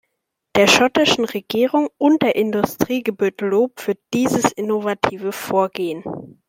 Der 0.55 0.65
schottischen 0.65 1.25
Regierung 1.25 1.87
und 1.99 2.23
der 2.23 2.35
Industrie 2.35 3.03
gebührt 3.03 3.39
Lob 3.41 3.79
für 3.79 3.93
dieses 4.15 4.51
innovative 4.51 5.31
Vorgehen. 5.31 6.03